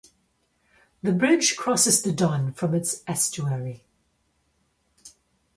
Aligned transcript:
The 1.03 1.11
bridge 1.13 1.55
crosses 1.55 2.01
the 2.01 2.11
Don 2.11 2.53
from 2.53 2.73
its 2.73 3.03
estuary. 3.05 3.83